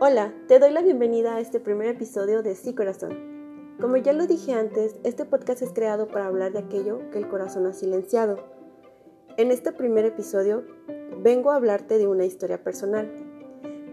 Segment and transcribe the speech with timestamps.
[0.00, 3.76] Hola, te doy la bienvenida a este primer episodio de Sí Corazón.
[3.80, 7.28] Como ya lo dije antes, este podcast es creado para hablar de aquello que el
[7.28, 8.38] corazón ha silenciado.
[9.36, 10.64] En este primer episodio
[11.22, 13.12] vengo a hablarte de una historia personal.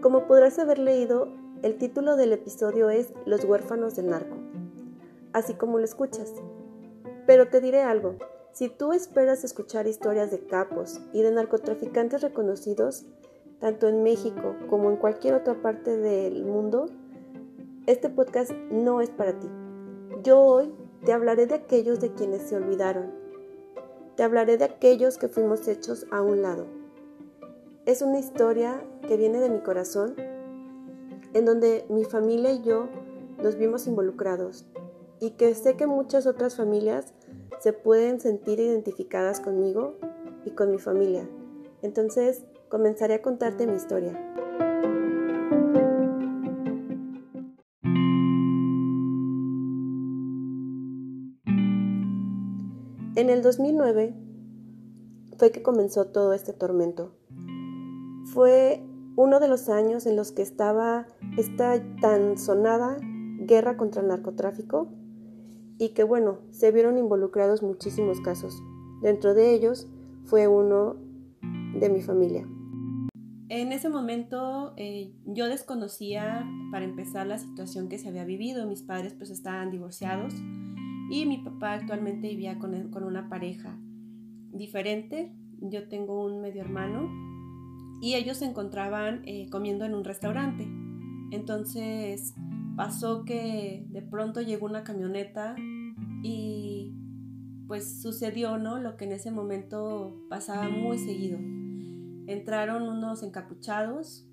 [0.00, 1.28] Como podrás haber leído,
[1.62, 4.36] el título del episodio es Los huérfanos del narco,
[5.32, 6.34] así como lo escuchas.
[7.26, 8.16] Pero te diré algo,
[8.54, 13.04] si tú esperas escuchar historias de capos y de narcotraficantes reconocidos,
[13.58, 16.86] tanto en México como en cualquier otra parte del mundo,
[17.88, 19.48] este podcast no es para ti.
[20.22, 20.72] Yo hoy
[21.04, 23.10] te hablaré de aquellos de quienes se olvidaron.
[24.14, 26.66] Te hablaré de aquellos que fuimos hechos a un lado.
[27.86, 30.14] Es una historia que viene de mi corazón,
[31.32, 32.88] en donde mi familia y yo
[33.42, 34.64] nos vimos involucrados
[35.18, 37.14] y que sé que muchas otras familias
[37.64, 39.94] se pueden sentir identificadas conmigo
[40.44, 41.26] y con mi familia.
[41.80, 44.12] Entonces, comenzaré a contarte mi historia.
[53.16, 54.14] En el 2009
[55.38, 57.14] fue que comenzó todo este tormento.
[58.26, 58.84] Fue
[59.16, 61.06] uno de los años en los que estaba
[61.38, 62.98] esta tan sonada
[63.38, 64.90] guerra contra el narcotráfico
[65.78, 68.62] y que bueno, se vieron involucrados muchísimos casos.
[69.02, 69.88] Dentro de ellos
[70.24, 70.96] fue uno
[71.78, 72.46] de mi familia.
[73.48, 78.66] En ese momento eh, yo desconocía, para empezar, la situación que se había vivido.
[78.66, 80.34] Mis padres pues estaban divorciados
[81.10, 83.78] y mi papá actualmente vivía con, una pareja
[84.50, 85.32] diferente.
[85.60, 87.10] Yo tengo un medio hermano
[88.00, 90.66] y ellos se encontraban eh, comiendo en un restaurante.
[91.30, 92.34] Entonces
[92.76, 95.56] pasó que de pronto llegó una camioneta
[96.22, 96.94] y
[97.66, 98.78] pues sucedió, ¿no?
[98.78, 101.38] Lo que en ese momento pasaba muy seguido
[102.26, 104.26] Entraron unos encapuchados,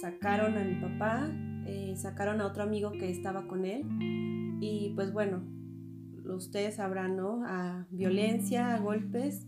[0.00, 1.30] sacaron a mi papá,
[1.66, 3.84] eh, sacaron a otro amigo que estaba con él
[4.60, 5.44] y pues bueno,
[6.34, 7.42] ustedes sabrán, ¿no?
[7.44, 9.46] A violencia, a golpes.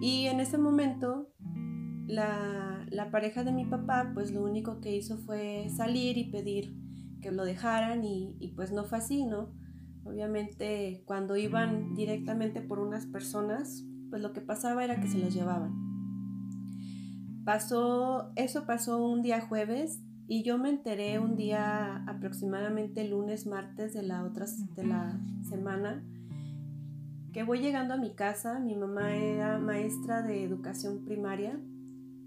[0.00, 1.32] Y en ese momento
[2.06, 6.72] la, pareja de mi papá pues lo único que hizo fue salir y pedir
[7.22, 9.50] que lo dejaran y, pues no fue así, ¿no?
[10.04, 15.32] Obviamente cuando iban directamente por unas personas, pues lo que pasaba era que se los
[15.32, 15.72] llevaban.
[17.44, 23.94] Pasó, eso pasó un día jueves y yo me enteré un día aproximadamente lunes, martes
[23.94, 24.46] de la otra
[24.76, 25.18] de la
[25.48, 26.04] semana
[27.32, 31.58] que voy llegando a mi casa, mi mamá era maestra de educación primaria,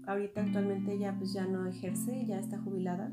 [0.04, 3.12] ahorita actualmente ella pues ya no ejerce, ya está jubilada.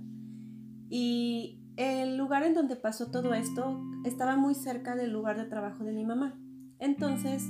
[0.89, 5.83] Y el lugar en donde pasó todo esto estaba muy cerca del lugar de trabajo
[5.83, 6.39] de mi mamá.
[6.79, 7.43] Entonces,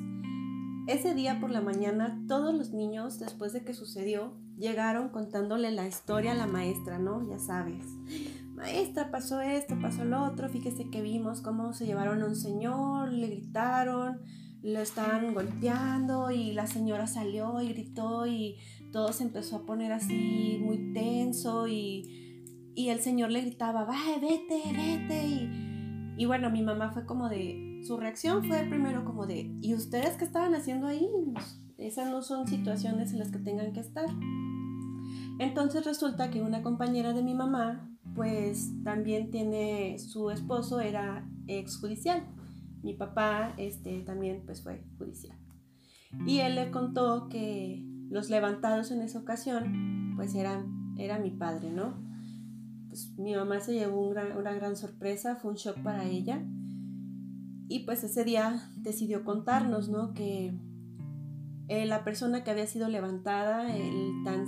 [0.87, 5.87] ese día por la mañana, todos los niños, después de que sucedió, llegaron contándole la
[5.87, 7.27] historia a la maestra, ¿no?
[7.27, 7.85] Ya sabes.
[8.53, 13.11] Maestra, pasó esto, pasó lo otro, fíjese que vimos cómo se llevaron a un señor,
[13.11, 14.21] le gritaron,
[14.61, 18.57] lo estaban golpeando y la señora salió y gritó y
[18.91, 22.22] todo se empezó a poner así muy tenso y,
[22.75, 23.85] y el señor le gritaba,
[24.21, 25.27] vete, vete.
[25.27, 29.73] Y, y bueno, mi mamá fue como de, su reacción fue primero como de, ¿y
[29.73, 31.07] ustedes qué estaban haciendo ahí?
[31.77, 34.05] Esas no son situaciones en las que tengan que estar.
[35.39, 42.23] Entonces resulta que una compañera de mi mamá, pues también tiene, su esposo era exjudicial.
[42.83, 45.37] Mi papá este, también pues fue judicial.
[46.27, 51.71] Y él le contó que los levantados en esa ocasión, pues eran, era mi padre,
[51.71, 52.12] ¿no?
[52.93, 56.45] Pues mi mamá se llevó una gran sorpresa, fue un shock para ella
[57.67, 60.13] y pues ese día decidió contarnos, ¿no?
[60.13, 60.53] Que
[61.69, 64.45] eh, la persona que había sido levantada, el tan,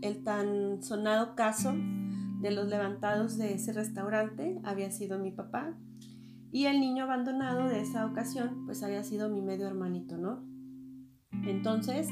[0.00, 1.74] el, tan sonado caso
[2.40, 5.76] de los levantados de ese restaurante, había sido mi papá.
[6.50, 10.42] Y el niño abandonado de esa ocasión, pues había sido mi medio hermanito, ¿no?
[11.46, 12.08] Entonces,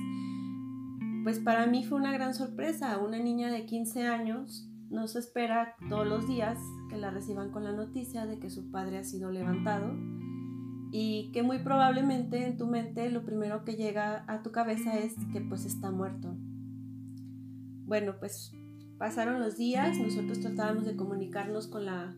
[1.25, 2.99] pues para mí fue una gran sorpresa.
[2.99, 6.59] Una niña de 15 años no se espera todos los días
[6.89, 9.95] que la reciban con la noticia de que su padre ha sido levantado
[10.91, 15.15] y que muy probablemente en tu mente lo primero que llega a tu cabeza es
[15.33, 16.35] que pues está muerto.
[17.85, 18.53] Bueno, pues
[18.99, 22.17] pasaron los días, nosotros tratábamos de comunicarnos con la,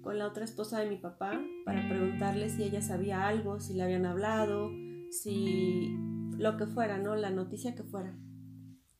[0.00, 3.84] con la otra esposa de mi papá para preguntarle si ella sabía algo, si le
[3.84, 4.70] habían hablado,
[5.10, 5.96] si
[6.36, 7.14] lo que fuera, ¿no?
[7.14, 8.14] La noticia que fuera.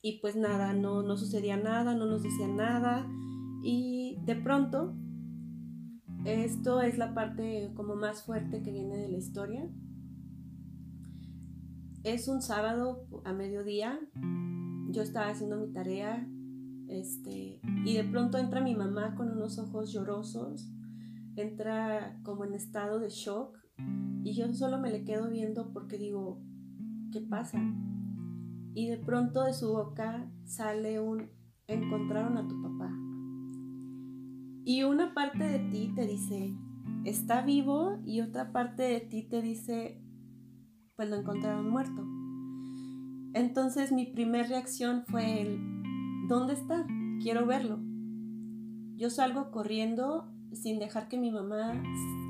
[0.01, 3.07] Y pues nada, no, no sucedía nada, no nos decían nada.
[3.63, 4.95] Y de pronto,
[6.25, 9.69] esto es la parte como más fuerte que viene de la historia.
[12.05, 13.99] es un sábado a mediodía,
[14.91, 16.27] yo estaba haciendo mi tarea,
[16.89, 20.71] este, y de pronto entra mi mamá con unos ojos llorosos,
[21.37, 23.59] entra como en estado de shock,
[24.23, 26.41] y yo solo me le quedo viendo porque digo,
[27.13, 27.61] ¿qué pasa?
[28.79, 31.31] Y de pronto de su boca sale un,
[31.67, 32.89] encontraron a tu papá.
[34.65, 36.55] Y una parte de ti te dice,
[37.05, 40.01] está vivo, y otra parte de ti te dice,
[40.95, 42.07] pues lo encontraron muerto.
[43.35, 45.59] Entonces mi primera reacción fue el,
[46.29, 46.87] ¿dónde está?
[47.21, 47.81] Quiero verlo.
[48.95, 51.83] Yo salgo corriendo sin dejar que mi mamá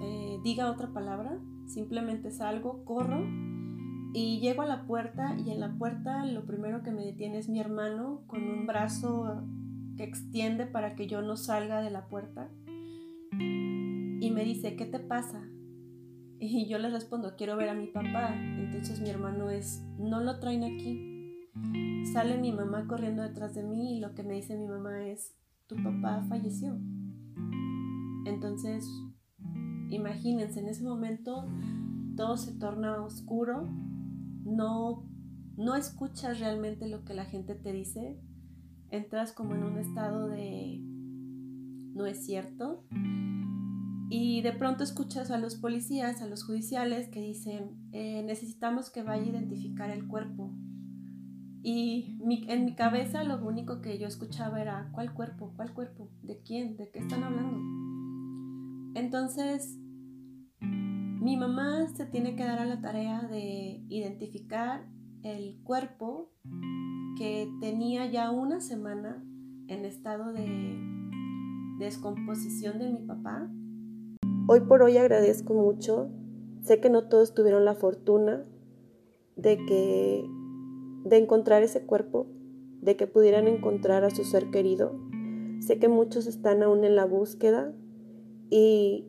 [0.03, 3.48] eh, diga otra palabra, simplemente salgo, corro
[4.13, 7.49] y llego a la puerta y en la puerta lo primero que me detiene es
[7.49, 9.43] mi hermano con un brazo
[9.97, 12.49] que extiende para que yo no salga de la puerta
[14.21, 15.43] y me dice, ¿qué te pasa?
[16.41, 18.35] Y yo le respondo, quiero ver a mi papá.
[18.35, 21.51] Entonces mi hermano es, no lo traen aquí.
[22.13, 25.35] Sale mi mamá corriendo detrás de mí y lo que me dice mi mamá es,
[25.67, 26.79] tu papá falleció.
[28.25, 28.89] Entonces,
[29.91, 31.47] imagínense, en ese momento
[32.17, 33.69] todo se torna oscuro,
[34.49, 35.09] no,
[35.57, 38.19] no escuchas realmente lo que la gente te dice,
[38.91, 40.81] entras como en un estado de,
[41.95, 42.85] no es cierto,
[44.11, 49.03] y de pronto escuchas a los policías, a los judiciales que dicen, eh, necesitamos que
[49.03, 50.51] vaya a identificar el cuerpo.
[51.63, 52.17] Y
[52.49, 55.53] en mi cabeza lo único que yo escuchaba era, ¿cuál cuerpo?
[55.57, 56.09] ¿Cuál cuerpo?
[56.23, 56.77] ¿De quién?
[56.77, 57.59] ¿De qué están hablando?
[58.99, 59.79] Entonces,
[61.21, 64.89] mi mamá se tiene que dar a la tarea de identificar
[65.23, 66.33] el cuerpo
[67.17, 69.25] que tenía ya una semana
[69.67, 70.79] en estado de
[71.79, 73.51] descomposición de mi papá
[74.51, 76.09] Hoy por hoy agradezco mucho.
[76.63, 78.47] Sé que no todos tuvieron la fortuna
[79.37, 80.25] de que
[81.05, 82.27] de encontrar ese cuerpo,
[82.81, 84.99] de que pudieran encontrar a su ser querido.
[85.61, 87.75] Sé que muchos están aún en la búsqueda
[88.49, 89.05] y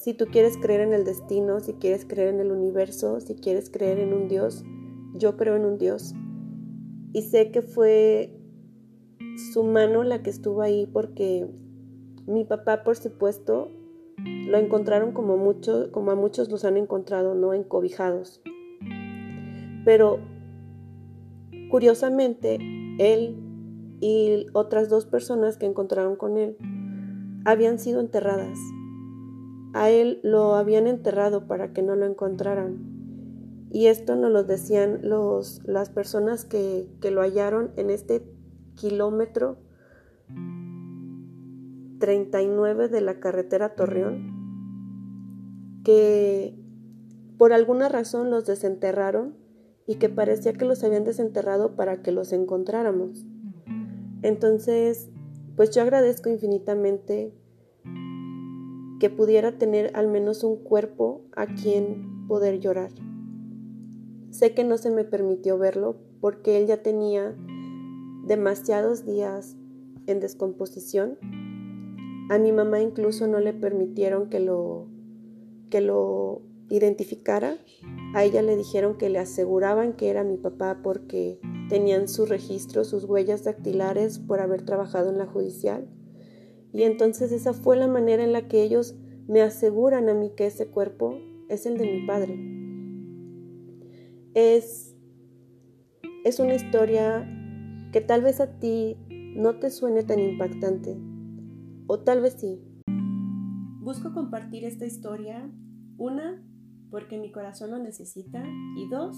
[0.00, 3.68] si tú quieres creer en el destino, si quieres creer en el universo, si quieres
[3.68, 4.64] creer en un Dios,
[5.12, 6.14] yo creo en un Dios.
[7.12, 8.34] Y sé que fue
[9.52, 11.50] su mano la que estuvo ahí porque
[12.26, 13.68] mi papá, por supuesto,
[14.24, 15.36] lo encontraron como,
[15.92, 17.52] como a muchos los han encontrado, ¿no?
[17.52, 18.40] Encobijados.
[19.84, 20.18] Pero
[21.70, 22.56] curiosamente,
[22.98, 23.36] él
[24.00, 26.56] y otras dos personas que encontraron con él
[27.44, 28.58] habían sido enterradas.
[29.72, 33.68] A él lo habían enterrado para que no lo encontraran.
[33.70, 38.24] Y esto nos lo decían los, las personas que, que lo hallaron en este
[38.74, 39.58] kilómetro
[41.98, 44.40] 39 de la carretera Torreón
[45.84, 46.58] que
[47.38, 49.36] por alguna razón los desenterraron
[49.86, 53.26] y que parecía que los habían desenterrado para que los encontráramos.
[54.22, 55.08] Entonces,
[55.56, 57.34] pues yo agradezco infinitamente
[59.00, 62.92] que pudiera tener al menos un cuerpo a quien poder llorar.
[64.30, 67.34] Sé que no se me permitió verlo porque él ya tenía
[68.26, 69.56] demasiados días
[70.06, 71.18] en descomposición.
[72.30, 74.86] A mi mamá incluso no le permitieron que lo
[75.70, 77.56] que lo identificara.
[78.14, 82.84] A ella le dijeron que le aseguraban que era mi papá porque tenían su registro,
[82.84, 85.88] sus huellas dactilares por haber trabajado en la judicial.
[86.72, 88.94] Y entonces esa fue la manera en la que ellos
[89.28, 92.38] me aseguran a mí que ese cuerpo es el de mi padre.
[94.34, 94.94] Es,
[96.24, 97.26] es una historia
[97.92, 100.96] que tal vez a ti no te suene tan impactante,
[101.86, 102.60] o tal vez sí,
[103.80, 105.50] Busco compartir esta historia,
[105.96, 106.44] una,
[106.90, 108.40] porque mi corazón lo necesita,
[108.76, 109.16] y dos,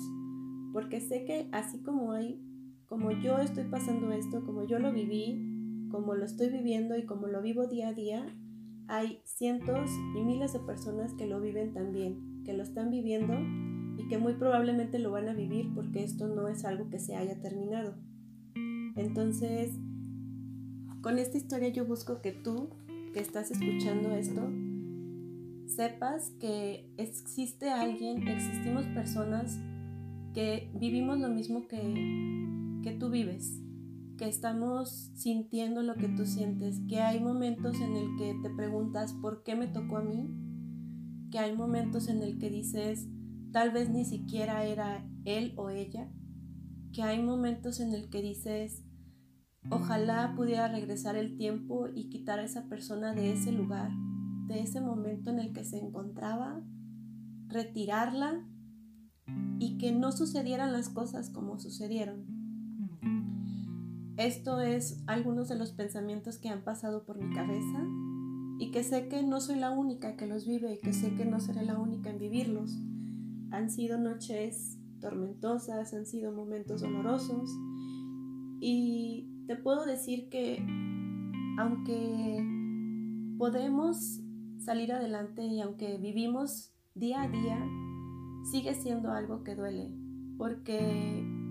[0.73, 2.40] porque sé que así como hay,
[2.87, 5.51] como yo estoy pasando esto, como yo lo viví,
[5.92, 8.26] como lo estoy viviendo y como lo vivo día a día,
[8.88, 13.34] hay cientos y miles de personas que lo viven también, que lo están viviendo
[13.96, 17.14] y que muy probablemente lo van a vivir porque esto no es algo que se
[17.14, 17.94] haya terminado.
[18.96, 19.70] Entonces,
[21.02, 22.70] con esta historia yo busco que tú
[23.12, 24.50] que estás escuchando esto,
[25.66, 29.58] sepas que existe alguien, existimos personas
[30.34, 31.78] que vivimos lo mismo que,
[32.82, 33.62] que tú vives,
[34.16, 39.14] que estamos sintiendo lo que tú sientes, que hay momentos en el que te preguntas
[39.14, 40.28] por qué me tocó a mí,
[41.31, 43.09] que hay momentos en el que dices
[43.52, 46.11] tal vez ni siquiera era él o ella,
[46.92, 48.85] que hay momentos en el que dices
[49.71, 53.90] Ojalá pudiera regresar el tiempo y quitar a esa persona de ese lugar,
[54.49, 56.61] de ese momento en el que se encontraba,
[57.47, 58.45] retirarla
[59.61, 62.31] y que no sucedieran las cosas como sucedieron.
[64.23, 67.85] Esto es algunos de los pensamientos que han pasado por mi cabeza
[68.61, 71.25] y que sé que no soy la única que los vive y que sé que
[71.25, 72.79] no seré la única en vivirlos.
[73.50, 77.50] Han sido noches tormentosas, han sido momentos dolorosos
[78.61, 80.64] y te puedo decir que
[81.59, 82.47] aunque
[83.38, 84.21] podemos
[84.59, 87.59] salir adelante y aunque vivimos día a día,
[88.52, 89.93] sigue siendo algo que duele,
[90.38, 91.41] porque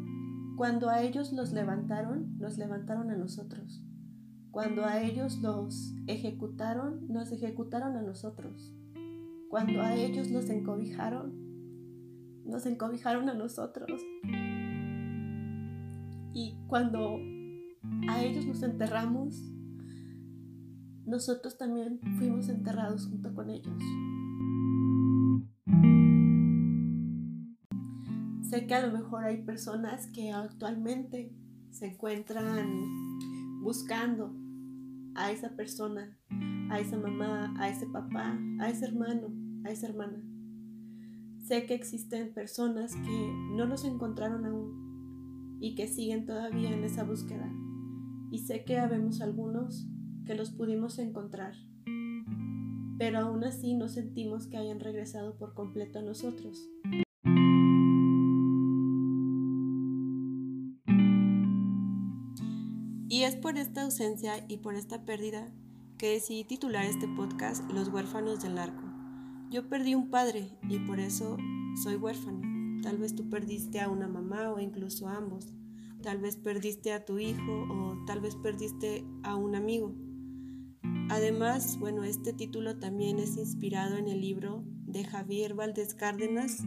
[0.61, 3.81] cuando a ellos los levantaron, nos levantaron a nosotros.
[4.51, 8.71] Cuando a ellos los ejecutaron, nos ejecutaron a nosotros.
[9.49, 11.33] Cuando a ellos los encobijaron,
[12.45, 13.89] nos encobijaron a nosotros.
[16.35, 17.17] Y cuando
[18.07, 19.41] a ellos los enterramos,
[21.07, 23.81] nosotros también fuimos enterrados junto con ellos.
[28.51, 31.33] Sé que a lo mejor hay personas que actualmente
[31.69, 32.67] se encuentran
[33.61, 34.35] buscando
[35.15, 36.17] a esa persona,
[36.69, 39.29] a esa mamá, a ese papá, a ese hermano,
[39.63, 40.21] a esa hermana.
[41.47, 47.05] Sé que existen personas que no los encontraron aún y que siguen todavía en esa
[47.05, 47.49] búsqueda.
[48.31, 49.87] Y sé que habemos algunos
[50.25, 51.53] que los pudimos encontrar,
[52.97, 56.69] pero aún así no sentimos que hayan regresado por completo a nosotros.
[63.21, 65.53] Y es por esta ausencia y por esta pérdida
[65.99, 68.81] que decidí titular este podcast Los huérfanos del narco.
[69.51, 71.37] Yo perdí un padre y por eso
[71.83, 72.81] soy huérfano.
[72.81, 75.53] Tal vez tú perdiste a una mamá o incluso a ambos.
[76.01, 79.93] Tal vez perdiste a tu hijo o tal vez perdiste a un amigo.
[81.11, 86.63] Además, bueno, este título también es inspirado en el libro de Javier Valdés Cárdenas.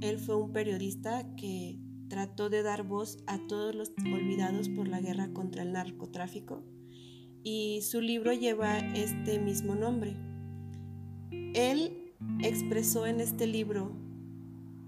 [0.00, 1.78] Él fue un periodista que
[2.12, 6.62] trató de dar voz a todos los olvidados por la guerra contra el narcotráfico
[7.42, 10.14] y su libro lleva este mismo nombre.
[11.54, 13.96] Él expresó en este libro,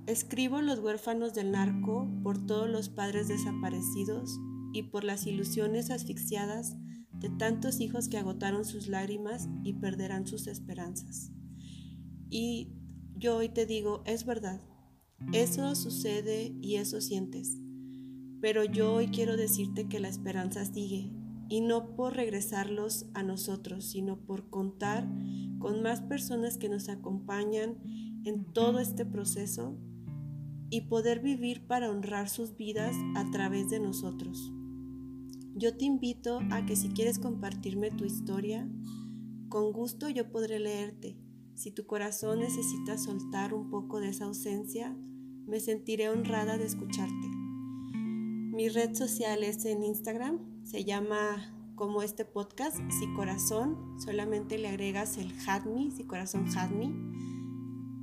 [0.06, 4.38] escribo los huérfanos del narco por todos los padres desaparecidos
[4.74, 6.76] y por las ilusiones asfixiadas
[7.10, 11.32] de tantos hijos que agotaron sus lágrimas y perderán sus esperanzas.
[12.28, 12.74] Y
[13.16, 14.60] yo hoy te digo, es verdad,
[15.32, 17.56] eso sucede y eso sientes,
[18.40, 21.10] pero yo hoy quiero decirte que la esperanza sigue,
[21.48, 25.08] y no por regresarlos a nosotros, sino por contar
[25.58, 27.76] con más personas que nos acompañan
[28.24, 29.78] en todo este proceso
[30.70, 34.52] y poder vivir para honrar sus vidas a través de nosotros.
[35.54, 38.68] Yo te invito a que si quieres compartirme tu historia,
[39.48, 41.16] con gusto yo podré leerte.
[41.54, 44.96] Si tu corazón necesita soltar un poco de esa ausencia,
[45.46, 47.28] me sentiré honrada de escucharte.
[48.54, 54.68] Mi red social es en Instagram, se llama como este podcast, Si Corazón, solamente le
[54.68, 56.92] agregas el Hadmi, Si Corazón Hadmi.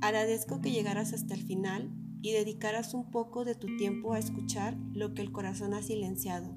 [0.00, 1.90] Agradezco que llegaras hasta el final
[2.22, 6.54] y dedicaras un poco de tu tiempo a escuchar lo que el corazón ha silenciado.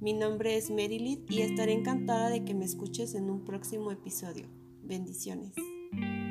[0.00, 4.46] Mi nombre es Merilith y estaré encantada de que me escuches en un próximo episodio.
[4.82, 5.54] Bendiciones.
[5.92, 6.25] thank you